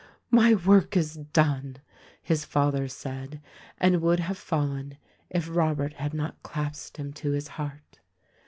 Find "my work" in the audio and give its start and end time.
0.31-0.97